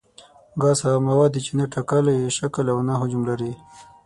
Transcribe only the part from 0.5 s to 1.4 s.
ګاز هغه مواد